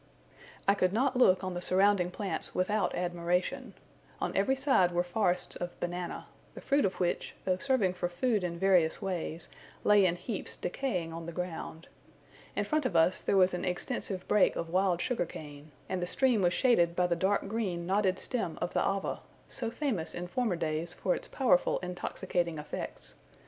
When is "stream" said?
16.07-16.41